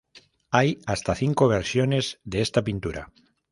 Hay 0.49 0.79
hasta 0.87 1.13
cinco 1.13 1.47
versiones 1.47 2.19
de 2.23 2.41
esta 2.41 2.63
pintura. 2.63 3.11